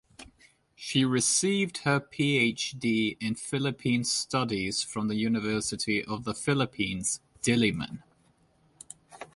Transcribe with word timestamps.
She 0.75 1.05
received 1.05 1.77
her 1.83 1.99
PhD 1.99 3.17
in 3.19 3.35
Philippine 3.35 4.03
Studies 4.03 4.81
from 4.81 5.09
the 5.09 5.15
University 5.15 6.03
of 6.03 6.23
the 6.23 6.33
Philippines 6.33 7.19
Diliman. 7.43 8.01